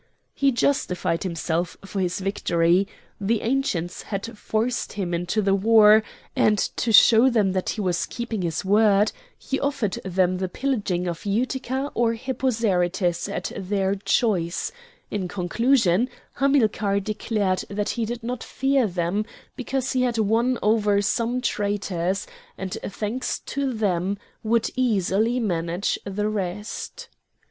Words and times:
He 0.33 0.51
justified 0.51 1.21
himself 1.21 1.77
for 1.85 1.99
his 1.99 2.21
victory: 2.21 2.87
the 3.19 3.43
Ancients 3.43 4.01
had 4.01 4.35
forced 4.35 4.93
him 4.93 5.13
into 5.13 5.43
the 5.43 5.53
war, 5.53 6.01
and 6.35 6.57
to 6.57 6.91
show 6.91 7.29
them 7.29 7.51
that 7.51 7.69
he 7.69 7.81
was 7.81 8.07
keeping 8.07 8.41
his 8.41 8.65
word, 8.65 9.11
he 9.37 9.59
offered 9.59 9.99
them 10.03 10.37
the 10.39 10.49
pillaging 10.49 11.07
of 11.07 11.23
Utica 11.27 11.91
or 11.93 12.13
Hippo 12.15 12.49
Zarytus 12.49 13.29
at 13.29 13.51
their 13.55 13.93
choice; 13.93 14.71
in 15.11 15.27
conclusion, 15.27 16.09
Hamilcar 16.37 16.99
declared 16.99 17.63
that 17.69 17.89
he 17.89 18.03
did 18.03 18.23
not 18.23 18.43
fear 18.43 18.87
them 18.87 19.23
because 19.55 19.91
he 19.91 20.01
had 20.01 20.17
won 20.17 20.57
over 20.63 21.03
some 21.03 21.41
traitors, 21.41 22.25
and 22.57 22.73
thanks 22.85 23.37
to 23.37 23.71
them 23.71 24.17
would 24.41 24.71
easily 24.75 25.39
manage 25.39 25.99
the 26.05 26.27
rest. 26.27 27.07